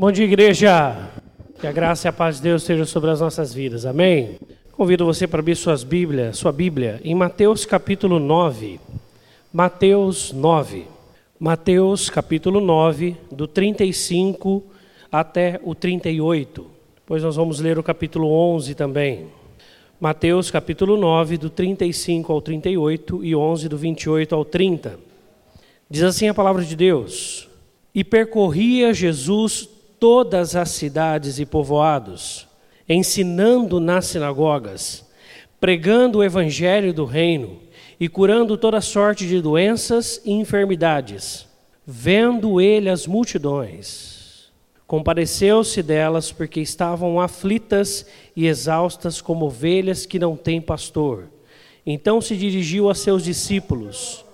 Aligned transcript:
Bom 0.00 0.10
dia, 0.10 0.24
igreja. 0.24 0.96
Que 1.60 1.66
a 1.66 1.72
graça 1.72 2.08
e 2.08 2.08
a 2.08 2.12
paz 2.12 2.36
de 2.36 2.44
Deus 2.44 2.62
estejam 2.62 2.86
sobre 2.86 3.10
as 3.10 3.20
nossas 3.20 3.52
vidas. 3.52 3.84
Amém. 3.84 4.38
Convido 4.72 5.04
você 5.04 5.26
para 5.26 5.40
abrir 5.40 5.54
suas 5.54 5.84
Bíblia, 5.84 6.32
sua 6.32 6.50
Bíblia 6.50 6.98
em 7.04 7.14
Mateus 7.14 7.66
capítulo 7.66 8.18
9. 8.18 8.80
Mateus 9.52 10.32
9. 10.32 10.86
Mateus 11.38 12.08
capítulo 12.08 12.62
9, 12.62 13.14
do 13.30 13.46
35 13.46 14.64
até 15.12 15.60
o 15.62 15.74
38. 15.74 16.66
Depois 16.94 17.22
nós 17.22 17.36
vamos 17.36 17.60
ler 17.60 17.78
o 17.78 17.82
capítulo 17.82 18.32
11 18.32 18.74
também. 18.74 19.26
Mateus 20.00 20.50
capítulo 20.50 20.96
9, 20.96 21.36
do 21.36 21.50
35 21.50 22.32
ao 22.32 22.40
38 22.40 23.22
e 23.22 23.36
11 23.36 23.68
do 23.68 23.76
28 23.76 24.34
ao 24.34 24.46
30. 24.46 24.98
Diz 25.90 26.02
assim 26.04 26.26
a 26.26 26.32
palavra 26.32 26.64
de 26.64 26.74
Deus: 26.74 27.50
E 27.94 28.02
percorria 28.02 28.94
Jesus 28.94 29.68
todas 30.00 30.56
as 30.56 30.70
cidades 30.70 31.38
e 31.38 31.44
povoados, 31.44 32.48
ensinando 32.88 33.78
nas 33.78 34.06
sinagogas, 34.06 35.06
pregando 35.60 36.18
o 36.18 36.24
evangelho 36.24 36.92
do 36.94 37.04
reino 37.04 37.60
e 38.00 38.08
curando 38.08 38.56
toda 38.56 38.80
sorte 38.80 39.28
de 39.28 39.42
doenças 39.42 40.20
e 40.24 40.32
enfermidades. 40.32 41.46
Vendo 41.86 42.60
ele 42.60 42.88
as 42.88 43.06
multidões, 43.06 44.50
compadeceu-se 44.86 45.82
delas 45.82 46.32
porque 46.32 46.60
estavam 46.60 47.20
aflitas 47.20 48.06
e 48.34 48.46
exaustas 48.46 49.20
como 49.20 49.46
ovelhas 49.46 50.06
que 50.06 50.18
não 50.18 50.34
têm 50.34 50.60
pastor. 50.62 51.28
Então 51.84 52.20
se 52.20 52.36
dirigiu 52.36 52.88
a 52.88 52.94
seus 52.94 53.22
discípulos: 53.22 54.24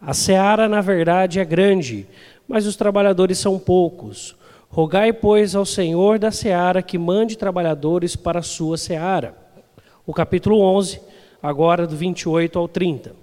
A 0.00 0.14
seara, 0.14 0.68
na 0.68 0.80
verdade, 0.80 1.40
é 1.40 1.44
grande, 1.44 2.06
mas 2.46 2.64
os 2.66 2.76
trabalhadores 2.76 3.38
são 3.38 3.58
poucos. 3.58 4.36
Rogai, 4.76 5.10
pois, 5.10 5.54
ao 5.54 5.64
Senhor 5.64 6.18
da 6.18 6.30
seara 6.30 6.82
que 6.82 6.98
mande 6.98 7.38
trabalhadores 7.38 8.14
para 8.14 8.40
a 8.40 8.42
sua 8.42 8.76
seara. 8.76 9.34
O 10.06 10.12
capítulo 10.12 10.60
11, 10.60 11.00
agora 11.42 11.86
do 11.86 11.96
28 11.96 12.58
ao 12.58 12.68
30. 12.68 13.16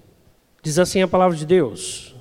Diz 0.64 0.80
assim 0.80 1.04
a 1.04 1.08
palavra 1.08 1.38
de 1.38 1.46
Deus: 1.46 2.16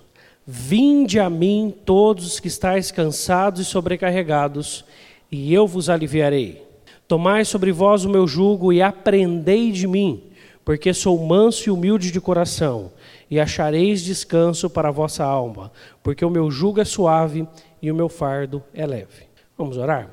Vinde 0.47 1.19
a 1.19 1.31
mim 1.31 1.75
todos 1.87 2.27
os 2.27 2.41
que 2.41 2.49
estáis 2.49 2.91
cansados 2.91 3.63
e 3.63 3.65
sobrecarregados, 3.65 4.85
e 5.31 5.55
eu 5.55 5.67
vos 5.67 5.89
aliviarei. 5.89 6.63
Tomai 7.09 7.47
sobre 7.47 7.73
vós 7.73 8.05
o 8.05 8.11
meu 8.11 8.29
jugo 8.29 8.71
e 8.71 8.83
aprendei 8.83 9.73
de 9.73 9.87
mim, 9.87 10.25
porque 10.65 10.95
sou 10.95 11.19
manso 11.19 11.69
e 11.69 11.73
humilde 11.73 12.11
de 12.11 12.21
coração, 12.21 12.93
e 13.31 13.41
achareis 13.41 14.03
descanso 14.03 14.69
para 14.69 14.89
a 14.89 14.93
vossa 14.93 15.25
alma, 15.25 15.73
porque 16.03 16.25
o 16.25 16.31
meu 16.31 16.51
jugo 16.51 16.81
é 16.81 16.85
suave 16.85 17.47
e 17.81 17.91
o 17.91 17.95
meu 17.95 18.09
fardo 18.09 18.63
é 18.73 18.87
leve. 18.87 19.27
Vamos 19.57 19.77
orar? 19.77 20.11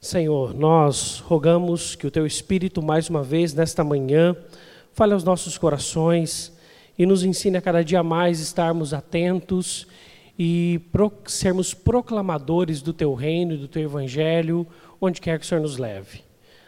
Senhor, 0.00 0.54
nós 0.54 1.18
rogamos 1.18 1.96
que 1.96 2.06
o 2.06 2.10
Teu 2.10 2.26
Espírito, 2.26 2.82
mais 2.82 3.08
uma 3.08 3.22
vez, 3.22 3.54
nesta 3.54 3.82
manhã, 3.82 4.36
fale 4.92 5.12
aos 5.12 5.24
nossos 5.24 5.58
corações 5.58 6.52
e 6.98 7.04
nos 7.04 7.24
ensine 7.24 7.56
a 7.56 7.62
cada 7.62 7.82
dia 7.82 8.02
mais 8.02 8.38
estarmos 8.38 8.94
atentos 8.94 9.86
e 10.38 10.80
pro, 10.92 11.12
sermos 11.26 11.74
proclamadores 11.74 12.82
do 12.82 12.92
Teu 12.92 13.14
reino 13.14 13.54
e 13.54 13.58
do 13.58 13.68
Teu 13.68 13.82
Evangelho, 13.82 14.66
onde 15.00 15.20
quer 15.20 15.38
que 15.38 15.44
o 15.44 15.48
Senhor 15.48 15.60
nos 15.60 15.78
leve. 15.78 16.20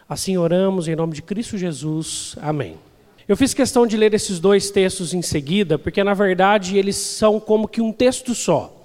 Assim 0.09 0.37
oramos 0.37 0.89
em 0.89 0.97
nome 0.97 1.13
de 1.13 1.23
Cristo 1.23 1.59
Jesus. 1.59 2.35
Amém. 2.41 2.88
Eu 3.29 3.37
fiz 3.37 3.53
questão 3.53 3.87
de 3.87 3.95
ler 3.95 4.15
esses 4.15 4.41
dois 4.41 4.71
textos 4.71 5.13
em 5.13 5.21
seguida, 5.21 5.79
porque 5.79 6.03
na 6.03 6.15
verdade 6.15 6.79
eles 6.79 6.97
são 6.97 7.39
como 7.39 7.69
que 7.69 7.79
um 7.79 7.93
texto 7.93 8.35
só. 8.35 8.78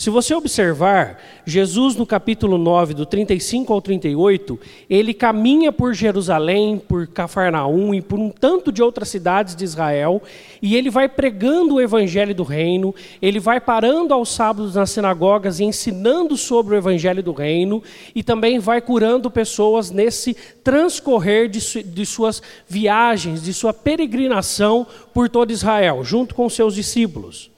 Se 0.00 0.08
você 0.08 0.34
observar, 0.34 1.20
Jesus 1.44 1.94
no 1.94 2.06
capítulo 2.06 2.56
9, 2.56 2.94
do 2.94 3.04
35 3.04 3.70
ao 3.70 3.82
38, 3.82 4.58
ele 4.88 5.12
caminha 5.12 5.70
por 5.70 5.92
Jerusalém, 5.92 6.78
por 6.78 7.06
Cafarnaum 7.06 7.92
e 7.92 8.00
por 8.00 8.18
um 8.18 8.30
tanto 8.30 8.72
de 8.72 8.82
outras 8.82 9.10
cidades 9.10 9.54
de 9.54 9.62
Israel, 9.62 10.22
e 10.62 10.74
ele 10.74 10.88
vai 10.88 11.06
pregando 11.06 11.74
o 11.74 11.80
evangelho 11.82 12.34
do 12.34 12.44
reino, 12.44 12.94
ele 13.20 13.38
vai 13.38 13.60
parando 13.60 14.14
aos 14.14 14.32
sábados 14.32 14.74
nas 14.74 14.88
sinagogas 14.88 15.60
e 15.60 15.64
ensinando 15.64 16.34
sobre 16.34 16.74
o 16.74 16.78
evangelho 16.78 17.22
do 17.22 17.34
reino, 17.34 17.82
e 18.14 18.22
também 18.22 18.58
vai 18.58 18.80
curando 18.80 19.30
pessoas 19.30 19.90
nesse 19.90 20.34
transcorrer 20.64 21.46
de, 21.46 21.82
de 21.82 22.06
suas 22.06 22.42
viagens, 22.66 23.42
de 23.42 23.52
sua 23.52 23.74
peregrinação 23.74 24.86
por 25.12 25.28
todo 25.28 25.50
Israel, 25.50 26.02
junto 26.02 26.34
com 26.34 26.48
seus 26.48 26.74
discípulos. 26.74 27.50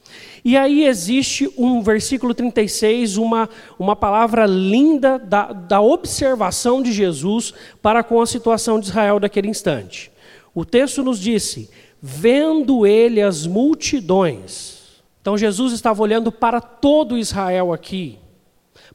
E 0.44 0.56
aí 0.56 0.84
existe 0.84 1.52
um 1.56 1.82
versículo 1.82 2.34
36, 2.34 3.16
uma, 3.16 3.48
uma 3.78 3.94
palavra 3.94 4.44
linda 4.46 5.18
da, 5.18 5.52
da 5.52 5.80
observação 5.80 6.82
de 6.82 6.92
Jesus 6.92 7.54
para 7.80 8.02
com 8.02 8.20
a 8.20 8.26
situação 8.26 8.80
de 8.80 8.86
Israel 8.86 9.20
daquele 9.20 9.48
instante. 9.48 10.10
O 10.54 10.64
texto 10.64 11.02
nos 11.02 11.20
disse: 11.20 11.70
vendo 12.00 12.84
ele 12.84 13.22
as 13.22 13.46
multidões. 13.46 14.82
Então 15.20 15.38
Jesus 15.38 15.72
estava 15.72 16.02
olhando 16.02 16.32
para 16.32 16.60
todo 16.60 17.16
Israel 17.16 17.72
aqui, 17.72 18.18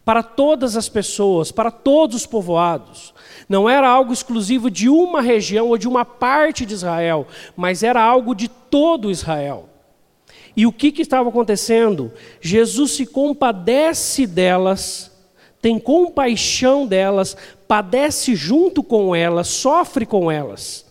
para 0.04 0.22
todas 0.22 0.76
as 0.76 0.90
pessoas, 0.90 1.50
para 1.50 1.72
todos 1.72 2.18
os 2.18 2.26
povoados. 2.26 3.14
Não 3.48 3.70
era 3.70 3.88
algo 3.88 4.12
exclusivo 4.12 4.70
de 4.70 4.90
uma 4.90 5.22
região 5.22 5.70
ou 5.70 5.78
de 5.78 5.88
uma 5.88 6.04
parte 6.04 6.66
de 6.66 6.74
Israel, 6.74 7.26
mas 7.56 7.82
era 7.82 8.04
algo 8.04 8.36
de 8.36 8.50
todo 8.50 9.10
Israel. 9.10 9.70
E 10.58 10.66
o 10.66 10.72
que, 10.72 10.92
que 10.92 11.04
estava 11.04 11.30
acontecendo? 11.30 12.12
Jesus 12.42 12.94
se 12.94 13.06
compadece 13.06 14.26
delas, 14.26 15.12
tem 15.62 15.78
compaixão 15.78 16.88
delas, 16.88 17.38
padece 17.68 18.36
junto 18.36 18.82
com 18.82 19.16
elas, 19.16 19.48
sofre 19.50 20.04
com 20.04 20.32
elas, 20.32 20.84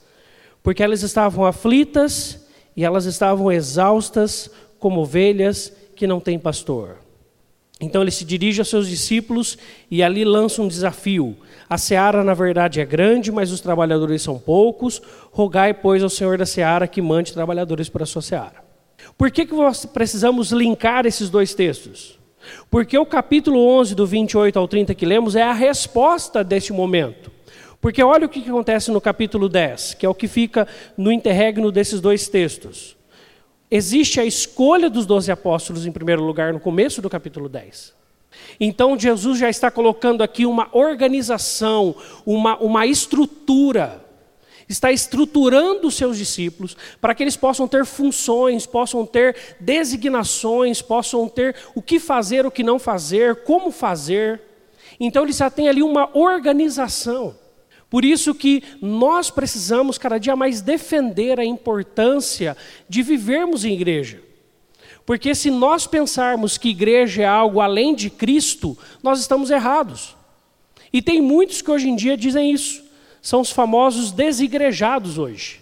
porque 0.62 0.84
elas 0.84 1.02
estavam 1.02 1.44
aflitas 1.44 2.46
e 2.76 2.84
elas 2.84 3.06
estavam 3.06 3.50
exaustas 3.50 4.48
como 4.78 5.00
ovelhas 5.00 5.72
que 5.96 6.06
não 6.06 6.20
têm 6.20 6.38
pastor. 6.38 6.98
Então 7.80 8.02
ele 8.02 8.12
se 8.12 8.24
dirige 8.24 8.60
aos 8.60 8.68
seus 8.68 8.88
discípulos 8.88 9.58
e 9.90 10.00
ali 10.00 10.24
lança 10.24 10.62
um 10.62 10.68
desafio. 10.68 11.36
A 11.68 11.76
seara, 11.76 12.22
na 12.22 12.34
verdade, 12.34 12.80
é 12.80 12.84
grande, 12.84 13.32
mas 13.32 13.50
os 13.50 13.60
trabalhadores 13.60 14.22
são 14.22 14.38
poucos. 14.38 15.02
Rogai, 15.32 15.74
pois, 15.74 16.04
ao 16.04 16.08
Senhor 16.08 16.38
da 16.38 16.46
seara 16.46 16.86
que 16.86 17.02
mande 17.02 17.34
trabalhadores 17.34 17.88
para 17.88 18.04
a 18.04 18.06
sua 18.06 18.22
seara. 18.22 18.65
Por 19.16 19.30
que, 19.30 19.46
que 19.46 19.54
nós 19.54 19.84
precisamos 19.86 20.50
linkar 20.52 21.06
esses 21.06 21.30
dois 21.30 21.54
textos? 21.54 22.18
Porque 22.70 22.96
o 22.96 23.06
capítulo 23.06 23.58
11, 23.78 23.94
do 23.94 24.06
28 24.06 24.58
ao 24.58 24.68
30 24.68 24.94
que 24.94 25.06
lemos, 25.06 25.34
é 25.34 25.42
a 25.42 25.52
resposta 25.52 26.44
deste 26.44 26.72
momento. 26.72 27.30
Porque 27.80 28.02
olha 28.02 28.26
o 28.26 28.28
que 28.28 28.40
acontece 28.40 28.90
no 28.90 29.00
capítulo 29.00 29.48
10, 29.48 29.94
que 29.94 30.06
é 30.06 30.08
o 30.08 30.14
que 30.14 30.26
fica 30.26 30.66
no 30.96 31.12
interregno 31.12 31.70
desses 31.70 32.00
dois 32.00 32.28
textos. 32.28 32.96
Existe 33.70 34.20
a 34.20 34.24
escolha 34.24 34.88
dos 34.88 35.06
doze 35.06 35.30
apóstolos, 35.30 35.86
em 35.86 35.92
primeiro 35.92 36.22
lugar, 36.22 36.52
no 36.52 36.60
começo 36.60 37.02
do 37.02 37.10
capítulo 37.10 37.48
10. 37.48 37.94
Então, 38.60 38.98
Jesus 38.98 39.38
já 39.38 39.48
está 39.48 39.70
colocando 39.70 40.22
aqui 40.22 40.46
uma 40.46 40.68
organização, 40.72 41.94
uma, 42.24 42.56
uma 42.58 42.86
estrutura 42.86 44.04
está 44.68 44.90
estruturando 44.90 45.86
os 45.86 45.94
seus 45.94 46.18
discípulos 46.18 46.76
para 47.00 47.14
que 47.14 47.22
eles 47.22 47.36
possam 47.36 47.68
ter 47.68 47.84
funções, 47.84 48.66
possam 48.66 49.06
ter 49.06 49.36
designações, 49.60 50.82
possam 50.82 51.28
ter 51.28 51.54
o 51.74 51.82
que 51.82 52.00
fazer, 52.00 52.44
o 52.44 52.50
que 52.50 52.62
não 52.62 52.78
fazer, 52.78 53.44
como 53.44 53.70
fazer. 53.70 54.40
Então 54.98 55.22
ele 55.22 55.32
já 55.32 55.48
tem 55.50 55.68
ali 55.68 55.82
uma 55.82 56.10
organização. 56.16 57.36
Por 57.88 58.04
isso 58.04 58.34
que 58.34 58.62
nós 58.82 59.30
precisamos 59.30 59.96
cada 59.96 60.18
dia 60.18 60.34
mais 60.34 60.60
defender 60.60 61.38
a 61.38 61.44
importância 61.44 62.56
de 62.88 63.02
vivermos 63.02 63.64
em 63.64 63.72
igreja. 63.72 64.20
Porque 65.04 65.36
se 65.36 65.50
nós 65.52 65.86
pensarmos 65.86 66.58
que 66.58 66.70
igreja 66.70 67.22
é 67.22 67.26
algo 67.26 67.60
além 67.60 67.94
de 67.94 68.10
Cristo, 68.10 68.76
nós 69.00 69.20
estamos 69.20 69.50
errados. 69.50 70.16
E 70.92 71.00
tem 71.00 71.22
muitos 71.22 71.62
que 71.62 71.70
hoje 71.70 71.88
em 71.88 71.94
dia 71.94 72.16
dizem 72.16 72.50
isso 72.50 72.85
são 73.26 73.40
os 73.40 73.50
famosos 73.50 74.12
desigrejados 74.12 75.18
hoje. 75.18 75.60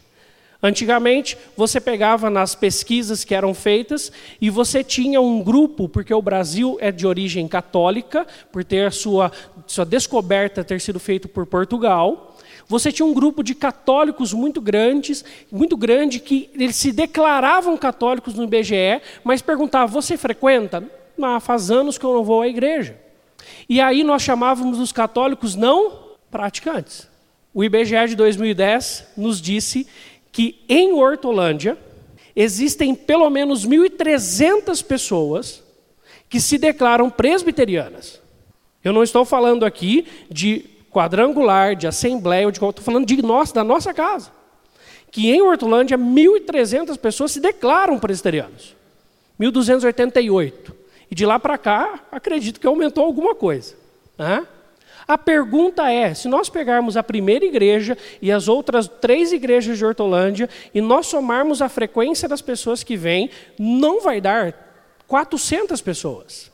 Antigamente, 0.62 1.34
você 1.56 1.80
pegava 1.80 2.28
nas 2.28 2.54
pesquisas 2.54 3.24
que 3.24 3.34
eram 3.34 3.54
feitas 3.54 4.12
e 4.38 4.50
você 4.50 4.84
tinha 4.84 5.18
um 5.18 5.42
grupo, 5.42 5.88
porque 5.88 6.12
o 6.12 6.20
Brasil 6.20 6.76
é 6.78 6.92
de 6.92 7.06
origem 7.06 7.48
católica, 7.48 8.26
por 8.52 8.62
ter 8.62 8.86
a 8.86 8.90
sua, 8.90 9.32
sua 9.66 9.86
descoberta 9.86 10.62
ter 10.62 10.78
sido 10.78 11.00
feita 11.00 11.26
por 11.26 11.46
Portugal. 11.46 12.36
Você 12.68 12.92
tinha 12.92 13.06
um 13.06 13.14
grupo 13.14 13.42
de 13.42 13.54
católicos 13.54 14.34
muito 14.34 14.60
grandes, 14.60 15.24
muito 15.50 15.74
grande, 15.74 16.20
que 16.20 16.50
eles 16.52 16.76
se 16.76 16.92
declaravam 16.92 17.78
católicos 17.78 18.34
no 18.34 18.44
IBGE, 18.44 19.00
mas 19.24 19.40
perguntavam: 19.40 20.02
você 20.02 20.18
frequenta? 20.18 20.86
Ah, 21.22 21.40
faz 21.40 21.70
anos 21.70 21.96
que 21.96 22.04
eu 22.04 22.12
não 22.12 22.24
vou 22.24 22.42
à 22.42 22.46
igreja. 22.46 23.00
E 23.66 23.80
aí 23.80 24.04
nós 24.04 24.20
chamávamos 24.20 24.78
os 24.78 24.92
católicos 24.92 25.54
não 25.54 26.10
praticantes. 26.30 27.13
O 27.54 27.62
IBGE 27.62 28.08
de 28.08 28.16
2010 28.16 29.04
nos 29.16 29.40
disse 29.40 29.86
que 30.32 30.60
em 30.68 30.92
Hortolândia 30.92 31.78
existem 32.34 32.96
pelo 32.96 33.30
menos 33.30 33.64
1.300 33.64 34.84
pessoas 34.84 35.62
que 36.28 36.40
se 36.40 36.58
declaram 36.58 37.08
presbiterianas. 37.08 38.20
Eu 38.82 38.92
não 38.92 39.04
estou 39.04 39.24
falando 39.24 39.64
aqui 39.64 40.04
de 40.28 40.64
quadrangular, 40.90 41.76
de 41.76 41.86
assembleia, 41.86 42.48
estou 42.48 42.72
falando 42.80 43.06
de 43.06 43.22
nós, 43.22 43.52
da 43.52 43.62
nossa 43.62 43.94
casa. 43.94 44.32
Que 45.12 45.30
em 45.30 45.40
Hortolândia, 45.40 45.96
1.300 45.96 46.98
pessoas 46.98 47.30
se 47.30 47.40
declaram 47.40 48.00
presbiterianos. 48.00 48.74
1.288. 49.40 50.72
E 51.08 51.14
de 51.14 51.24
lá 51.24 51.38
para 51.38 51.56
cá, 51.56 52.00
acredito 52.10 52.58
que 52.58 52.66
aumentou 52.66 53.04
alguma 53.04 53.32
coisa. 53.32 53.76
Né? 54.18 54.44
A 55.06 55.18
pergunta 55.18 55.90
é: 55.90 56.14
se 56.14 56.28
nós 56.28 56.48
pegarmos 56.48 56.96
a 56.96 57.02
primeira 57.02 57.44
igreja 57.44 57.96
e 58.20 58.32
as 58.32 58.48
outras 58.48 58.88
três 58.88 59.32
igrejas 59.32 59.78
de 59.78 59.84
Hortolândia 59.84 60.48
e 60.72 60.80
nós 60.80 61.06
somarmos 61.06 61.60
a 61.60 61.68
frequência 61.68 62.28
das 62.28 62.40
pessoas 62.40 62.82
que 62.82 62.96
vêm, 62.96 63.30
não 63.58 64.00
vai 64.00 64.20
dar 64.20 64.54
400 65.06 65.80
pessoas. 65.80 66.50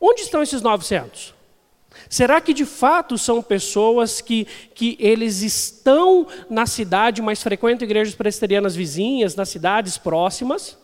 Onde 0.00 0.22
estão 0.22 0.42
esses 0.42 0.62
900? 0.62 1.34
Será 2.08 2.40
que 2.40 2.52
de 2.52 2.64
fato 2.64 3.16
são 3.16 3.42
pessoas 3.42 4.20
que, 4.20 4.46
que 4.74 4.96
eles 4.98 5.42
estão 5.42 6.26
na 6.48 6.66
cidade, 6.66 7.22
mas 7.22 7.42
frequentam 7.42 7.86
igrejas 7.86 8.14
presbiterianas 8.14 8.74
vizinhas, 8.74 9.36
nas 9.36 9.48
cidades 9.48 9.98
próximas? 9.98 10.76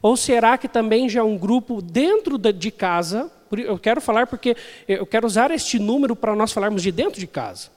Ou 0.00 0.16
será 0.16 0.56
que 0.56 0.68
também 0.68 1.08
já 1.08 1.20
é 1.20 1.22
um 1.22 1.36
grupo 1.36 1.82
dentro 1.82 2.38
de 2.38 2.70
casa? 2.70 3.30
Eu 3.58 3.78
quero 3.78 4.00
falar 4.00 4.26
porque 4.26 4.56
eu 4.88 5.06
quero 5.06 5.26
usar 5.26 5.50
este 5.50 5.78
número 5.78 6.14
para 6.14 6.34
nós 6.34 6.52
falarmos 6.52 6.82
de 6.82 6.92
dentro 6.92 7.20
de 7.20 7.26
casa. 7.26 7.68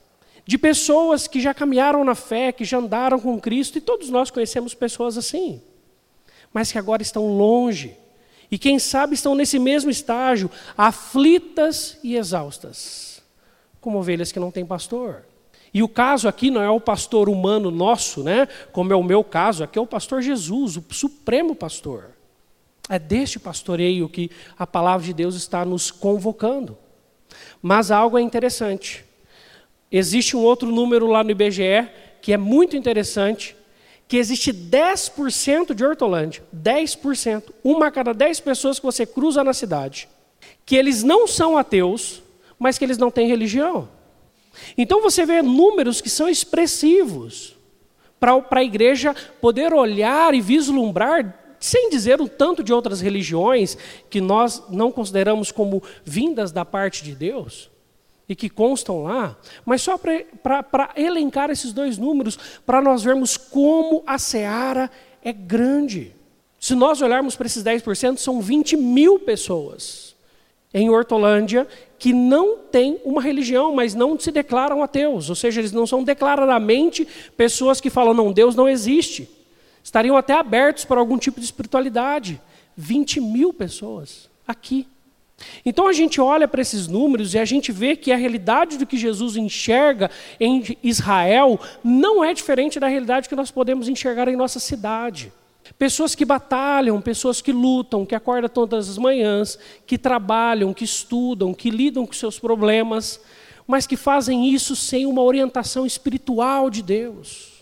De 0.46 0.58
pessoas 0.58 1.28
que 1.28 1.42
já 1.42 1.54
caminharam 1.54 2.04
na 2.04 2.16
fé, 2.16 2.52
que 2.52 2.64
já 2.64 2.78
andaram 2.78 3.20
com 3.20 3.40
Cristo, 3.40 3.78
e 3.78 3.82
todos 3.82 4.10
nós 4.10 4.32
conhecemos 4.32 4.74
pessoas 4.74 5.18
assim, 5.18 5.62
mas 6.54 6.72
que 6.72 6.78
agora 6.78 7.02
estão 7.02 7.28
longe 7.38 7.98
e 8.50 8.58
quem 8.58 8.80
sabe 8.80 9.14
estão 9.14 9.36
nesse 9.36 9.60
mesmo 9.60 9.92
estágio, 9.92 10.50
aflitas 10.78 11.98
e 12.04 12.16
exaustas, 12.16 13.22
como 13.82 14.00
ovelhas 14.00 14.32
que 14.32 14.40
não 14.40 14.52
têm 14.52 14.66
pastor. 14.66 15.26
E 15.74 15.84
o 15.84 15.90
caso 15.90 16.28
aqui 16.28 16.50
não 16.50 16.62
é 16.62 16.70
o 16.70 16.80
pastor 16.80 17.28
humano 17.28 17.70
nosso, 17.70 18.24
né? 18.24 18.48
Como 18.72 18.92
é 18.92 18.96
o 18.96 19.04
meu 19.04 19.24
caso, 19.24 19.64
aqui 19.64 19.78
é 19.78 19.82
o 19.82 19.86
pastor 19.86 20.22
Jesus, 20.22 20.78
o 20.78 20.84
supremo 20.92 21.54
pastor. 21.54 22.12
É 22.90 22.98
deste 22.98 23.40
pastoreio 23.40 24.08
que 24.08 24.32
a 24.58 24.66
palavra 24.66 25.06
de 25.06 25.14
Deus 25.14 25.36
está 25.36 25.66
nos 25.66 25.92
convocando. 25.92 26.78
Mas 27.62 27.92
algo 27.92 28.18
é 28.18 28.22
interessante. 28.22 29.06
Existe 29.92 30.36
um 30.36 30.42
outro 30.42 30.72
número 30.72 31.08
lá 31.08 31.24
no 31.24 31.32
IBGE 31.32 31.90
que 32.22 32.34
é 32.34 32.38
muito 32.38 32.76
interessante, 32.76 33.56
que 34.08 34.18
existe 34.18 34.52
10% 34.52 35.74
de 35.74 35.86
Hortolândia, 35.86 36.44
10%, 36.56 37.44
uma 37.64 37.88
a 37.88 37.92
cada 37.92 38.14
10 38.14 38.40
pessoas 38.40 38.80
que 38.80 38.86
você 38.86 39.06
cruza 39.06 39.44
na 39.44 39.54
cidade, 39.54 40.10
que 40.66 40.76
eles 40.76 41.04
não 41.04 41.28
são 41.28 41.58
ateus, 41.58 42.22
mas 42.58 42.78
que 42.78 42.86
eles 42.86 42.98
não 42.98 43.12
têm 43.12 43.28
religião. 43.28 43.90
Então 44.78 45.02
você 45.02 45.26
vê 45.26 45.42
números 45.42 46.02
que 46.02 46.10
são 46.10 46.28
expressivos 46.28 47.56
para 48.20 48.44
a 48.52 48.64
igreja 48.64 49.16
poder 49.40 49.74
olhar 49.74 50.34
e 50.34 50.42
vislumbrar, 50.42 51.47
sem 51.60 51.90
dizer 51.90 52.22
o 52.22 52.28
tanto 52.30 52.64
de 52.64 52.74
outras 52.74 53.02
religiões 53.02 53.78
que 54.10 54.22
nós 54.22 54.64
não 54.70 54.92
consideramos 54.92 55.52
como 55.52 55.82
vindas 56.04 56.52
da 56.52 56.64
parte 56.64 57.04
de 57.04 57.16
Deus 57.16 57.70
e 58.30 58.36
que 58.36 58.50
constam 58.50 59.04
lá, 59.04 59.38
mas 59.66 59.82
só 59.82 59.98
para 59.98 60.92
elencar 60.96 61.50
esses 61.50 61.72
dois 61.72 61.98
números, 61.98 62.38
para 62.66 62.82
nós 62.82 63.04
vermos 63.04 63.38
como 63.38 64.04
a 64.06 64.18
seara 64.18 64.92
é 65.24 65.32
grande. 65.32 66.14
Se 66.60 66.76
nós 66.76 67.02
olharmos 67.02 67.36
para 67.36 67.48
esses 67.48 67.64
10%, 67.64 68.18
são 68.18 68.42
20 68.42 68.76
mil 68.76 69.20
pessoas 69.20 70.16
em 70.74 70.90
Hortolândia 70.90 71.68
que 71.98 72.12
não 72.14 72.58
têm 72.58 73.00
uma 73.04 73.22
religião, 73.22 73.74
mas 73.74 73.96
não 73.96 74.20
se 74.20 74.32
declaram 74.32 74.84
ateus, 74.84 75.30
ou 75.30 75.36
seja, 75.36 75.62
eles 75.62 75.72
não 75.72 75.88
são 75.88 76.04
declaradamente 76.04 77.08
pessoas 77.36 77.80
que 77.80 77.90
falam, 77.90 78.14
não, 78.14 78.32
Deus 78.32 78.56
não 78.56 78.68
existe. 78.68 79.37
Estariam 79.88 80.18
até 80.18 80.34
abertos 80.34 80.84
para 80.84 81.00
algum 81.00 81.18
tipo 81.18 81.40
de 81.40 81.46
espiritualidade. 81.46 82.42
20 82.76 83.22
mil 83.22 83.54
pessoas 83.54 84.30
aqui. 84.46 84.86
Então 85.66 85.88
a 85.88 85.94
gente 85.94 86.20
olha 86.20 86.46
para 86.46 86.62
esses 86.62 86.90
números 86.90 87.34
e 87.34 87.40
a 87.40 87.46
gente 87.46 87.72
vê 87.72 87.96
que 87.96 88.12
a 88.12 88.18
realidade 88.18 88.78
do 88.78 88.86
que 88.86 88.98
Jesus 88.98 89.38
enxerga 89.38 90.12
em 90.42 90.78
Israel 90.84 91.58
não 91.82 92.22
é 92.22 92.34
diferente 92.34 92.82
da 92.82 92.88
realidade 92.90 93.30
que 93.30 93.36
nós 93.36 93.50
podemos 93.50 93.88
enxergar 93.88 94.28
em 94.28 94.36
nossa 94.36 94.60
cidade. 94.60 95.32
Pessoas 95.80 96.14
que 96.16 96.26
batalham, 96.26 97.00
pessoas 97.00 97.42
que 97.42 97.54
lutam, 97.54 98.06
que 98.06 98.14
acordam 98.14 98.50
todas 98.50 98.90
as 98.90 98.98
manhãs, 98.98 99.58
que 99.86 99.98
trabalham, 99.98 100.74
que 100.74 100.84
estudam, 100.84 101.54
que 101.54 101.70
lidam 101.70 102.06
com 102.06 102.12
seus 102.12 102.38
problemas, 102.38 103.22
mas 103.66 103.88
que 103.88 103.96
fazem 103.96 104.50
isso 104.50 104.76
sem 104.76 105.06
uma 105.06 105.22
orientação 105.22 105.86
espiritual 105.86 106.70
de 106.70 106.84
Deus, 106.84 107.57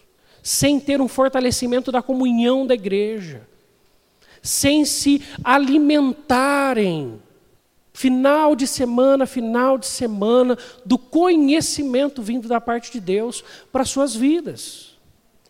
sem 0.45 0.79
ter 0.79 1.01
um 1.01 1.07
fortalecimento 1.07 1.91
da 1.91 2.03
comunhão 2.03 2.67
da 2.67 2.75
igreja, 2.75 3.47
sem 4.43 4.85
se 4.85 5.19
alimentarem 5.43 7.19
final 7.91 8.55
de 8.55 8.67
semana, 8.67 9.25
final 9.25 9.75
de 9.75 9.87
semana, 9.87 10.55
do 10.85 10.99
conhecimento 10.99 12.21
vindo 12.21 12.47
da 12.47 12.61
parte 12.61 12.91
de 12.91 12.99
Deus 12.99 13.43
para 13.71 13.83
suas 13.83 14.15
vidas. 14.15 14.95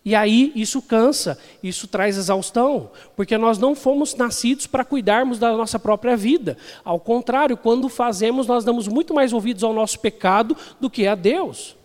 E 0.05 0.15
aí 0.15 0.53
isso 0.55 0.81
cansa, 0.81 1.37
isso 1.61 1.89
traz 1.89 2.15
exaustão, 2.15 2.89
porque 3.17 3.37
nós 3.37 3.57
não 3.57 3.75
fomos 3.75 4.15
nascidos 4.15 4.65
para 4.65 4.85
cuidarmos 4.85 5.37
da 5.37 5.51
nossa 5.57 5.77
própria 5.77 6.15
vida. 6.15 6.55
Ao 6.85 7.01
contrário, 7.01 7.57
quando 7.57 7.89
fazemos, 7.89 8.47
nós 8.47 8.63
damos 8.63 8.87
muito 8.87 9.13
mais 9.13 9.33
ouvidos 9.33 9.61
ao 9.61 9.73
nosso 9.73 9.99
pecado 9.99 10.55
do 10.79 10.89
que 10.89 11.05
a 11.05 11.15
Deus, 11.15 11.75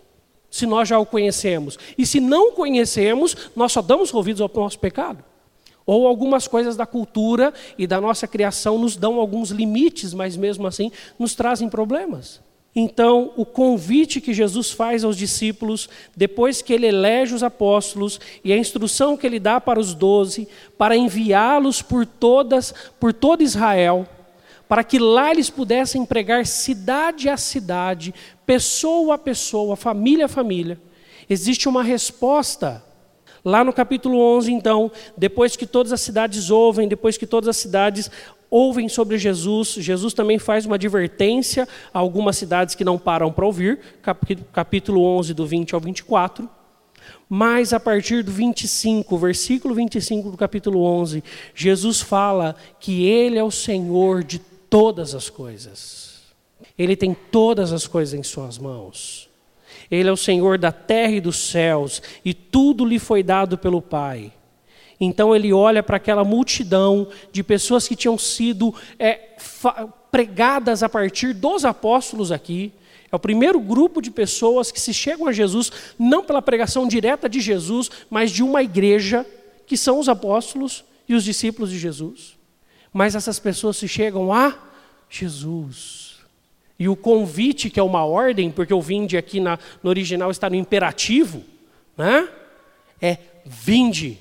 se 0.50 0.66
nós 0.66 0.88
já 0.88 0.98
o 0.98 1.06
conhecemos. 1.06 1.78
E 1.96 2.04
se 2.04 2.20
não 2.20 2.52
conhecemos, 2.52 3.36
nós 3.54 3.72
só 3.72 3.80
damos 3.80 4.12
ouvidos 4.12 4.40
ao 4.40 4.50
nosso 4.54 4.78
pecado. 4.78 5.22
Ou 5.86 6.06
algumas 6.06 6.46
coisas 6.46 6.76
da 6.76 6.86
cultura 6.86 7.54
e 7.78 7.86
da 7.86 8.00
nossa 8.00 8.26
criação 8.26 8.78
nos 8.78 8.96
dão 8.96 9.18
alguns 9.18 9.50
limites, 9.50 10.12
mas 10.12 10.36
mesmo 10.36 10.66
assim 10.66 10.90
nos 11.18 11.34
trazem 11.34 11.68
problemas. 11.68 12.40
Então, 12.74 13.32
o 13.36 13.44
convite 13.44 14.20
que 14.20 14.32
Jesus 14.32 14.70
faz 14.70 15.02
aos 15.02 15.16
discípulos, 15.16 15.88
depois 16.16 16.62
que 16.62 16.72
ele 16.72 16.86
elege 16.86 17.34
os 17.34 17.42
apóstolos, 17.42 18.20
e 18.44 18.52
a 18.52 18.56
instrução 18.56 19.16
que 19.16 19.26
ele 19.26 19.40
dá 19.40 19.60
para 19.60 19.80
os 19.80 19.92
doze, 19.92 20.46
para 20.78 20.96
enviá-los 20.96 21.82
por 21.82 22.06
todas, 22.06 22.72
por 23.00 23.12
todo 23.12 23.42
Israel, 23.42 24.06
para 24.70 24.84
que 24.84 25.00
lá 25.00 25.32
eles 25.32 25.50
pudessem 25.50 26.06
pregar 26.06 26.46
cidade 26.46 27.28
a 27.28 27.36
cidade, 27.36 28.14
pessoa 28.46 29.16
a 29.16 29.18
pessoa, 29.18 29.74
família 29.74 30.26
a 30.26 30.28
família, 30.28 30.80
existe 31.28 31.68
uma 31.68 31.82
resposta 31.82 32.84
Lá 33.42 33.64
no 33.64 33.72
capítulo 33.72 34.20
11, 34.36 34.52
então, 34.52 34.92
depois 35.16 35.56
que 35.56 35.66
todas 35.66 35.94
as 35.94 36.02
cidades 36.02 36.50
ouvem, 36.50 36.86
depois 36.86 37.16
que 37.16 37.26
todas 37.26 37.48
as 37.48 37.56
cidades 37.56 38.10
ouvem 38.50 38.86
sobre 38.86 39.16
Jesus, 39.16 39.76
Jesus 39.78 40.12
também 40.12 40.38
faz 40.38 40.66
uma 40.66 40.74
advertência 40.74 41.66
a 41.94 41.98
algumas 41.98 42.36
cidades 42.36 42.74
que 42.74 42.84
não 42.84 42.98
param 42.98 43.32
para 43.32 43.46
ouvir, 43.46 43.80
capítulo 44.52 45.02
11, 45.02 45.32
do 45.32 45.46
20 45.46 45.74
ao 45.74 45.80
24. 45.80 46.46
Mas 47.28 47.72
a 47.72 47.80
partir 47.80 48.22
do 48.22 48.30
25, 48.30 49.16
versículo 49.16 49.74
25 49.74 50.32
do 50.32 50.36
capítulo 50.36 50.82
11, 50.82 51.24
Jesus 51.54 52.02
fala 52.02 52.56
que 52.78 53.06
Ele 53.06 53.38
é 53.38 53.44
o 53.44 53.50
Senhor 53.50 54.22
de 54.22 54.38
todas 54.70 55.14
as 55.14 55.28
coisas. 55.28 56.20
Ele 56.78 56.96
tem 56.96 57.14
todas 57.14 57.72
as 57.72 57.86
coisas 57.86 58.14
em 58.14 58.22
Suas 58.22 58.56
mãos. 58.56 59.28
Ele 59.90 60.08
é 60.08 60.12
o 60.12 60.16
Senhor 60.16 60.56
da 60.56 60.70
terra 60.70 61.12
e 61.12 61.20
dos 61.20 61.36
céus, 61.36 62.00
e 62.24 62.32
tudo 62.32 62.84
lhe 62.84 62.98
foi 62.98 63.22
dado 63.22 63.58
pelo 63.58 63.82
Pai. 63.82 64.32
Então 65.00 65.34
ele 65.34 65.52
olha 65.52 65.82
para 65.82 65.96
aquela 65.96 66.22
multidão 66.22 67.08
de 67.32 67.42
pessoas 67.42 67.88
que 67.88 67.96
tinham 67.96 68.18
sido 68.18 68.74
é, 68.98 69.34
pregadas 70.10 70.82
a 70.82 70.88
partir 70.88 71.32
dos 71.32 71.64
apóstolos 71.64 72.30
aqui. 72.30 72.72
É 73.10 73.16
o 73.16 73.18
primeiro 73.18 73.58
grupo 73.58 74.00
de 74.00 74.10
pessoas 74.10 74.70
que 74.70 74.80
se 74.80 74.94
chegam 74.94 75.26
a 75.26 75.32
Jesus, 75.32 75.72
não 75.98 76.22
pela 76.22 76.42
pregação 76.42 76.86
direta 76.86 77.28
de 77.28 77.40
Jesus, 77.40 77.90
mas 78.08 78.30
de 78.30 78.42
uma 78.42 78.62
igreja, 78.62 79.26
que 79.66 79.76
são 79.76 79.98
os 79.98 80.08
apóstolos 80.08 80.84
e 81.08 81.14
os 81.14 81.24
discípulos 81.24 81.70
de 81.70 81.78
Jesus. 81.78 82.39
Mas 82.92 83.14
essas 83.14 83.38
pessoas 83.38 83.76
se 83.76 83.86
chegam 83.86 84.32
a 84.32 84.56
Jesus. 85.08 86.18
E 86.78 86.88
o 86.88 86.96
convite, 86.96 87.68
que 87.68 87.78
é 87.78 87.82
uma 87.82 88.04
ordem, 88.04 88.50
porque 88.50 88.72
o 88.72 88.80
vinde 88.80 89.16
aqui 89.16 89.38
na, 89.38 89.58
no 89.82 89.90
original 89.90 90.30
está 90.30 90.48
no 90.48 90.56
imperativo, 90.56 91.44
né? 91.96 92.28
é 93.00 93.18
vinde 93.44 94.18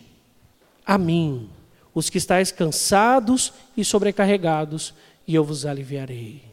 a 0.85 0.97
mim, 0.97 1.49
os 1.93 2.09
que 2.09 2.17
estáis 2.17 2.51
cansados 2.51 3.53
e 3.75 3.83
sobrecarregados, 3.83 4.93
e 5.27 5.35
eu 5.35 5.43
vos 5.43 5.65
aliviarei. 5.65 6.43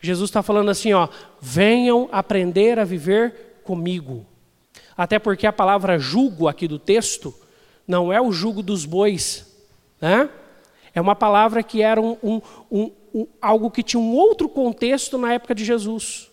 Jesus 0.00 0.28
está 0.28 0.42
falando 0.42 0.70
assim, 0.70 0.92
ó, 0.92 1.08
venham 1.40 2.08
aprender 2.12 2.78
a 2.78 2.84
viver 2.84 3.60
comigo. 3.64 4.26
Até 4.96 5.18
porque 5.18 5.46
a 5.46 5.52
palavra 5.52 5.98
jugo 5.98 6.46
aqui 6.46 6.68
do 6.68 6.78
texto 6.78 7.34
não 7.88 8.12
é 8.12 8.20
o 8.20 8.30
jugo 8.30 8.62
dos 8.62 8.84
bois, 8.84 9.46
né? 10.00 10.28
É 10.94 11.00
uma 11.00 11.16
palavra 11.16 11.62
que 11.62 11.82
era 11.82 12.00
um, 12.00 12.16
um, 12.22 12.40
um 12.70 12.92
um, 13.14 13.26
algo 13.40 13.70
que 13.70 13.82
tinha 13.82 14.00
um 14.00 14.12
outro 14.12 14.48
contexto 14.48 15.16
na 15.16 15.32
época 15.32 15.54
de 15.54 15.64
Jesus. 15.64 16.30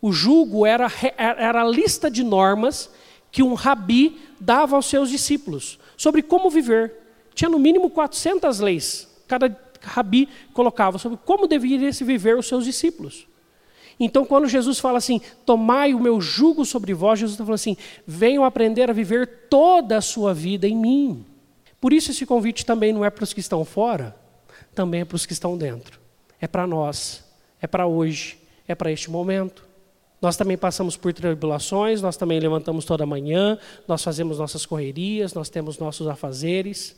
O 0.00 0.12
jugo 0.12 0.66
era, 0.66 0.92
era 1.16 1.62
a 1.62 1.68
lista 1.68 2.10
de 2.10 2.22
normas 2.22 2.90
que 3.32 3.42
um 3.42 3.54
rabi 3.54 4.20
dava 4.38 4.76
aos 4.76 4.86
seus 4.86 5.08
discípulos 5.08 5.78
sobre 5.96 6.22
como 6.22 6.50
viver. 6.50 6.94
Tinha 7.34 7.48
no 7.48 7.58
mínimo 7.58 7.88
400 7.88 8.60
leis, 8.60 9.08
cada 9.26 9.56
rabi 9.80 10.28
colocava 10.52 10.98
sobre 10.98 11.18
como 11.24 11.46
deveria 11.46 11.92
se 11.92 12.04
viver 12.04 12.36
os 12.36 12.46
seus 12.46 12.64
discípulos. 12.64 13.26
Então, 14.00 14.24
quando 14.24 14.46
Jesus 14.46 14.78
fala 14.78 14.98
assim, 14.98 15.20
tomai 15.44 15.92
o 15.92 15.98
meu 15.98 16.20
jugo 16.20 16.64
sobre 16.64 16.94
vós, 16.94 17.18
Jesus 17.18 17.34
está 17.34 17.44
falando 17.44 17.54
assim, 17.56 17.76
venham 18.06 18.44
aprender 18.44 18.88
a 18.88 18.92
viver 18.92 19.48
toda 19.48 19.96
a 19.96 20.00
sua 20.00 20.32
vida 20.32 20.68
em 20.68 20.76
mim. 20.76 21.26
Por 21.80 21.92
isso, 21.92 22.10
esse 22.10 22.26
convite 22.26 22.66
também 22.66 22.92
não 22.92 23.04
é 23.04 23.10
para 23.10 23.24
os 23.24 23.32
que 23.32 23.40
estão 23.40 23.64
fora, 23.64 24.16
também 24.74 25.02
é 25.02 25.04
para 25.04 25.16
os 25.16 25.24
que 25.24 25.32
estão 25.32 25.56
dentro. 25.56 26.00
É 26.40 26.46
para 26.46 26.66
nós, 26.66 27.24
é 27.60 27.66
para 27.66 27.86
hoje, 27.86 28.38
é 28.66 28.74
para 28.74 28.90
este 28.90 29.10
momento. 29.10 29.66
Nós 30.20 30.36
também 30.36 30.56
passamos 30.56 30.96
por 30.96 31.12
tribulações, 31.12 32.02
nós 32.02 32.16
também 32.16 32.40
levantamos 32.40 32.84
toda 32.84 33.06
manhã, 33.06 33.58
nós 33.86 34.02
fazemos 34.02 34.38
nossas 34.38 34.66
correrias, 34.66 35.32
nós 35.32 35.48
temos 35.48 35.78
nossos 35.78 36.06
afazeres. 36.08 36.96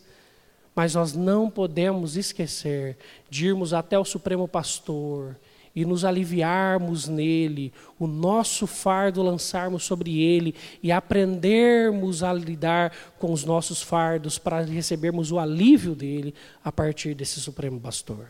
Mas 0.75 0.95
nós 0.95 1.13
não 1.13 1.51
podemos 1.51 2.17
esquecer 2.17 2.97
de 3.29 3.47
irmos 3.49 3.75
até 3.75 3.99
o 3.99 4.05
Supremo 4.05 4.47
Pastor 4.49 5.37
e 5.75 5.85
nos 5.85 6.05
aliviarmos 6.05 7.07
nele, 7.07 7.73
o 7.99 8.07
nosso 8.07 8.67
fardo 8.67 9.23
lançarmos 9.23 9.85
sobre 9.85 10.21
ele 10.21 10.55
e 10.83 10.91
aprendermos 10.91 12.23
a 12.23 12.33
lidar 12.33 12.93
com 13.19 13.33
os 13.33 13.45
nossos 13.45 13.81
fardos 13.81 14.39
para 14.39 14.63
recebermos 14.63 15.31
o 15.31 15.39
alívio 15.39 15.95
dele 15.95 16.35
a 16.65 16.73
partir 16.73 17.15
desse 17.15 17.41
Supremo 17.41 17.79
Pastor. 17.79 18.27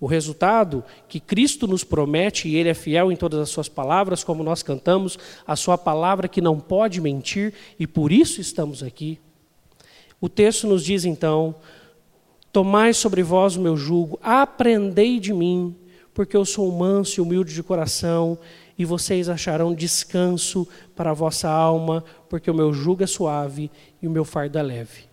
O 0.00 0.06
resultado 0.06 0.84
que 1.08 1.20
Cristo 1.20 1.66
nos 1.66 1.84
promete, 1.84 2.48
e 2.48 2.56
Ele 2.56 2.68
é 2.68 2.74
fiel 2.74 3.12
em 3.12 3.16
todas 3.16 3.40
as 3.40 3.48
Suas 3.48 3.68
palavras, 3.68 4.24
como 4.24 4.42
nós 4.42 4.62
cantamos, 4.62 5.18
a 5.46 5.54
Sua 5.54 5.78
palavra 5.78 6.28
que 6.28 6.40
não 6.40 6.58
pode 6.58 7.00
mentir, 7.00 7.54
e 7.78 7.86
por 7.86 8.10
isso 8.10 8.40
estamos 8.40 8.82
aqui. 8.82 9.18
O 10.20 10.28
texto 10.28 10.66
nos 10.66 10.84
diz 10.84 11.04
então: 11.04 11.54
Tomai 12.52 12.92
sobre 12.92 13.22
vós 13.22 13.56
o 13.56 13.60
meu 13.60 13.76
jugo, 13.76 14.18
aprendei 14.22 15.20
de 15.20 15.32
mim, 15.32 15.74
porque 16.14 16.36
eu 16.36 16.44
sou 16.44 16.70
manso 16.70 17.20
e 17.20 17.20
humilde 17.20 17.52
de 17.52 17.62
coração, 17.62 18.38
e 18.78 18.84
vocês 18.84 19.28
acharão 19.28 19.74
descanso 19.74 20.66
para 20.96 21.10
a 21.10 21.14
vossa 21.14 21.50
alma, 21.50 22.04
porque 22.30 22.50
o 22.50 22.54
meu 22.54 22.72
jugo 22.72 23.02
é 23.02 23.06
suave 23.06 23.70
e 24.00 24.06
o 24.06 24.10
meu 24.10 24.24
fardo 24.24 24.56
é 24.56 24.62
leve. 24.62 25.04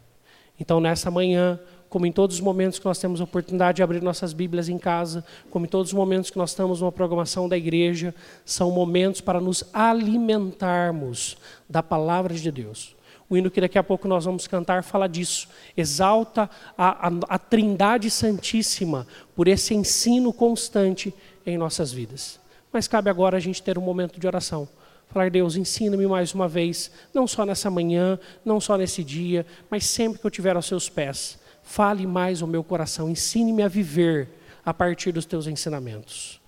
Então, 0.59 0.79
nessa 0.79 1.09
manhã, 1.09 1.59
como 1.89 2.05
em 2.05 2.11
todos 2.11 2.37
os 2.37 2.41
momentos 2.41 2.79
que 2.79 2.85
nós 2.85 2.99
temos 2.99 3.19
a 3.19 3.23
oportunidade 3.23 3.77
de 3.77 3.83
abrir 3.83 4.01
nossas 4.01 4.31
Bíblias 4.31 4.69
em 4.69 4.77
casa, 4.77 5.25
como 5.49 5.65
em 5.65 5.67
todos 5.67 5.89
os 5.89 5.93
momentos 5.93 6.29
que 6.29 6.37
nós 6.37 6.51
estamos 6.51 6.79
numa 6.79 6.91
programação 6.91 7.49
da 7.49 7.57
igreja, 7.57 8.15
são 8.45 8.71
momentos 8.71 9.19
para 9.19 9.41
nos 9.41 9.63
alimentarmos 9.73 11.35
da 11.69 11.83
palavra 11.83 12.33
de 12.33 12.49
Deus. 12.49 12.95
O 13.31 13.37
hino 13.37 13.49
que 13.49 13.61
daqui 13.61 13.77
a 13.77 13.83
pouco 13.83 14.09
nós 14.09 14.25
vamos 14.25 14.45
cantar 14.45 14.83
fala 14.83 15.07
disso. 15.07 15.47
Exalta 15.77 16.49
a, 16.77 17.07
a, 17.07 17.11
a 17.29 17.39
Trindade 17.39 18.11
Santíssima 18.11 19.07
por 19.33 19.47
esse 19.47 19.73
ensino 19.73 20.33
constante 20.33 21.13
em 21.45 21.57
nossas 21.57 21.93
vidas. 21.93 22.41
Mas 22.73 22.89
cabe 22.89 23.09
agora 23.09 23.37
a 23.37 23.39
gente 23.39 23.63
ter 23.63 23.77
um 23.77 23.81
momento 23.81 24.19
de 24.19 24.27
oração. 24.27 24.67
Falar, 25.07 25.31
Deus, 25.31 25.55
ensina-me 25.55 26.05
mais 26.07 26.33
uma 26.33 26.45
vez, 26.45 26.91
não 27.13 27.25
só 27.25 27.45
nessa 27.45 27.71
manhã, 27.71 28.19
não 28.43 28.59
só 28.59 28.75
nesse 28.75 29.01
dia, 29.01 29.45
mas 29.69 29.85
sempre 29.85 30.19
que 30.19 30.25
eu 30.25 30.29
estiver 30.29 30.57
aos 30.57 30.65
seus 30.65 30.89
pés. 30.89 31.39
Fale 31.63 32.05
mais 32.05 32.41
ao 32.41 32.49
meu 32.49 32.65
coração, 32.65 33.09
ensine-me 33.09 33.63
a 33.63 33.69
viver 33.69 34.27
a 34.65 34.73
partir 34.73 35.13
dos 35.13 35.25
teus 35.25 35.47
ensinamentos. 35.47 36.41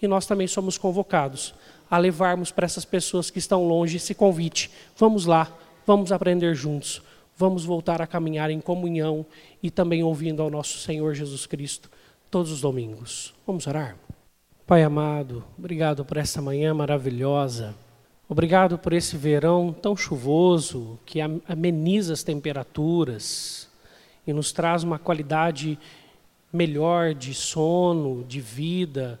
E 0.00 0.08
nós 0.08 0.24
também 0.24 0.46
somos 0.46 0.78
convocados 0.78 1.54
a 1.90 1.98
levarmos 1.98 2.50
para 2.50 2.64
essas 2.64 2.86
pessoas 2.86 3.30
que 3.30 3.38
estão 3.38 3.68
longe 3.68 3.98
esse 3.98 4.14
convite. 4.14 4.70
Vamos 4.96 5.26
lá, 5.26 5.54
Vamos 5.86 6.12
aprender 6.12 6.54
juntos. 6.54 7.02
Vamos 7.36 7.64
voltar 7.64 8.00
a 8.00 8.06
caminhar 8.06 8.50
em 8.50 8.60
comunhão 8.60 9.26
e 9.62 9.70
também 9.70 10.02
ouvindo 10.02 10.42
ao 10.42 10.50
nosso 10.50 10.78
Senhor 10.78 11.14
Jesus 11.14 11.46
Cristo 11.46 11.90
todos 12.30 12.52
os 12.52 12.60
domingos. 12.60 13.34
Vamos 13.46 13.66
orar? 13.66 13.96
Pai 14.66 14.82
amado, 14.82 15.44
obrigado 15.58 16.04
por 16.04 16.16
essa 16.16 16.40
manhã 16.40 16.72
maravilhosa. 16.72 17.74
Obrigado 18.28 18.78
por 18.78 18.92
esse 18.92 19.16
verão 19.16 19.72
tão 19.72 19.94
chuvoso 19.94 20.98
que 21.04 21.20
ameniza 21.20 22.14
as 22.14 22.22
temperaturas 22.22 23.68
e 24.26 24.32
nos 24.32 24.52
traz 24.52 24.82
uma 24.82 24.98
qualidade 24.98 25.78
melhor 26.50 27.12
de 27.12 27.34
sono, 27.34 28.24
de 28.24 28.40
vida. 28.40 29.20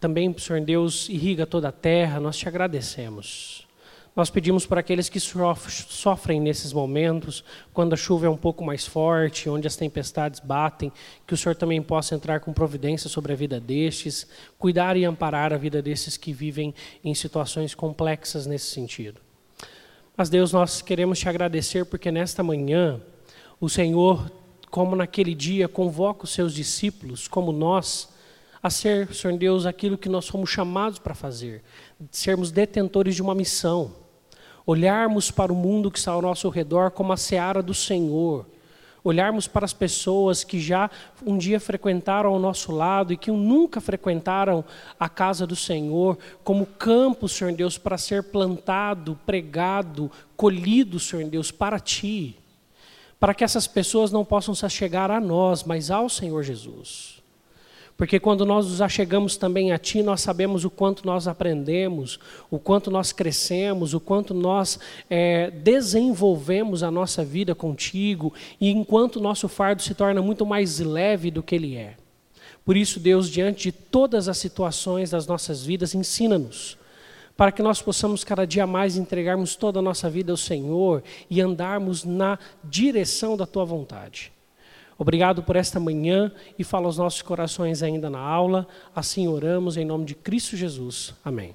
Também, 0.00 0.34
Senhor 0.38 0.62
Deus, 0.62 1.08
irriga 1.08 1.44
toda 1.44 1.68
a 1.68 1.72
terra. 1.72 2.20
Nós 2.20 2.38
te 2.38 2.48
agradecemos. 2.48 3.67
Nós 4.18 4.30
pedimos 4.30 4.66
para 4.66 4.80
aqueles 4.80 5.08
que 5.08 5.20
sofrem 5.20 6.40
nesses 6.40 6.72
momentos, 6.72 7.44
quando 7.72 7.92
a 7.92 7.96
chuva 7.96 8.26
é 8.26 8.28
um 8.28 8.36
pouco 8.36 8.64
mais 8.64 8.84
forte, 8.84 9.48
onde 9.48 9.68
as 9.68 9.76
tempestades 9.76 10.40
batem, 10.40 10.90
que 11.24 11.34
o 11.34 11.36
Senhor 11.36 11.54
também 11.54 11.80
possa 11.80 12.16
entrar 12.16 12.40
com 12.40 12.52
providência 12.52 13.08
sobre 13.08 13.32
a 13.32 13.36
vida 13.36 13.60
destes, 13.60 14.26
cuidar 14.58 14.96
e 14.96 15.04
amparar 15.04 15.52
a 15.52 15.56
vida 15.56 15.80
desses 15.80 16.16
que 16.16 16.32
vivem 16.32 16.74
em 17.04 17.14
situações 17.14 17.76
complexas 17.76 18.44
nesse 18.44 18.66
sentido. 18.72 19.20
Mas, 20.16 20.28
Deus, 20.28 20.52
nós 20.52 20.82
queremos 20.82 21.20
te 21.20 21.28
agradecer 21.28 21.84
porque 21.84 22.10
nesta 22.10 22.42
manhã, 22.42 23.00
o 23.60 23.68
Senhor, 23.68 24.32
como 24.68 24.96
naquele 24.96 25.32
dia, 25.32 25.68
convoca 25.68 26.24
os 26.24 26.30
seus 26.30 26.52
discípulos, 26.52 27.28
como 27.28 27.52
nós, 27.52 28.08
a 28.60 28.68
ser, 28.68 29.14
Senhor 29.14 29.38
Deus, 29.38 29.64
aquilo 29.64 29.96
que 29.96 30.08
nós 30.08 30.26
fomos 30.26 30.50
chamados 30.50 30.98
para 30.98 31.14
fazer, 31.14 31.62
sermos 32.10 32.50
detentores 32.50 33.14
de 33.14 33.22
uma 33.22 33.32
missão 33.32 34.07
olharmos 34.68 35.30
para 35.30 35.50
o 35.50 35.56
mundo 35.56 35.90
que 35.90 35.98
está 35.98 36.12
ao 36.12 36.20
nosso 36.20 36.46
redor 36.50 36.90
como 36.90 37.10
a 37.10 37.16
seara 37.16 37.62
do 37.62 37.72
Senhor, 37.72 38.44
olharmos 39.02 39.48
para 39.48 39.64
as 39.64 39.72
pessoas 39.72 40.44
que 40.44 40.60
já 40.60 40.90
um 41.24 41.38
dia 41.38 41.58
frequentaram 41.58 42.28
ao 42.28 42.38
nosso 42.38 42.70
lado 42.70 43.10
e 43.10 43.16
que 43.16 43.30
nunca 43.30 43.80
frequentaram 43.80 44.62
a 45.00 45.08
casa 45.08 45.46
do 45.46 45.56
Senhor, 45.56 46.18
como 46.44 46.66
campo, 46.66 47.30
Senhor 47.30 47.50
Deus, 47.54 47.78
para 47.78 47.96
ser 47.96 48.24
plantado, 48.24 49.18
pregado, 49.24 50.10
colhido, 50.36 51.00
Senhor 51.00 51.24
Deus, 51.30 51.50
para 51.50 51.80
Ti, 51.80 52.36
para 53.18 53.32
que 53.32 53.44
essas 53.44 53.66
pessoas 53.66 54.12
não 54.12 54.22
possam 54.22 54.54
se 54.54 54.68
chegar 54.68 55.10
a 55.10 55.18
nós, 55.18 55.64
mas 55.64 55.90
ao 55.90 56.10
Senhor 56.10 56.42
Jesus. 56.42 57.17
Porque 57.98 58.20
quando 58.20 58.46
nós 58.46 58.68
nos 58.68 58.80
achegamos 58.80 59.36
também 59.36 59.72
a 59.72 59.76
Ti, 59.76 60.04
nós 60.04 60.20
sabemos 60.20 60.64
o 60.64 60.70
quanto 60.70 61.04
nós 61.04 61.26
aprendemos, 61.26 62.20
o 62.48 62.56
quanto 62.56 62.92
nós 62.92 63.10
crescemos, 63.10 63.92
o 63.92 63.98
quanto 63.98 64.32
nós 64.32 64.78
é, 65.10 65.50
desenvolvemos 65.50 66.84
a 66.84 66.92
nossa 66.92 67.24
vida 67.24 67.56
contigo, 67.56 68.32
e 68.60 68.70
enquanto 68.70 69.20
nosso 69.20 69.48
fardo 69.48 69.82
se 69.82 69.96
torna 69.96 70.22
muito 70.22 70.46
mais 70.46 70.78
leve 70.78 71.28
do 71.28 71.42
que 71.42 71.56
ele 71.56 71.74
é. 71.74 71.96
Por 72.64 72.76
isso, 72.76 73.00
Deus, 73.00 73.28
diante 73.28 73.64
de 73.64 73.72
todas 73.72 74.28
as 74.28 74.38
situações 74.38 75.10
das 75.10 75.26
nossas 75.26 75.64
vidas, 75.64 75.92
ensina-nos, 75.92 76.78
para 77.36 77.50
que 77.50 77.64
nós 77.64 77.82
possamos 77.82 78.22
cada 78.22 78.46
dia 78.46 78.64
mais 78.64 78.96
entregarmos 78.96 79.56
toda 79.56 79.80
a 79.80 79.82
nossa 79.82 80.08
vida 80.08 80.30
ao 80.30 80.36
Senhor 80.36 81.02
e 81.28 81.40
andarmos 81.40 82.04
na 82.04 82.38
direção 82.62 83.36
da 83.36 83.44
Tua 83.44 83.64
vontade. 83.64 84.37
Obrigado 84.98 85.44
por 85.44 85.54
esta 85.54 85.78
manhã 85.78 86.32
e 86.58 86.64
fala 86.64 86.86
aos 86.86 86.98
nossos 86.98 87.22
corações 87.22 87.84
ainda 87.84 88.10
na 88.10 88.18
aula. 88.18 88.66
Assim 88.94 89.28
oramos 89.28 89.76
em 89.76 89.84
nome 89.84 90.04
de 90.04 90.16
Cristo 90.16 90.56
Jesus. 90.56 91.14
Amém. 91.24 91.54